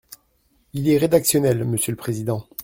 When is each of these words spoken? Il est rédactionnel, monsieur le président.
Il 0.73 0.89
est 0.89 0.97
rédactionnel, 0.97 1.63
monsieur 1.63 1.91
le 1.91 1.95
président. 1.97 2.47